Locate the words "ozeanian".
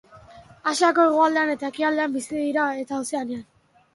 3.05-3.45